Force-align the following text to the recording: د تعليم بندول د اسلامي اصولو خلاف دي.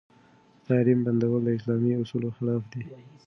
د 0.57 0.59
تعليم 0.67 0.99
بندول 1.05 1.41
د 1.45 1.49
اسلامي 1.57 1.91
اصولو 2.01 2.29
خلاف 2.37 2.61
دي. 2.71 2.83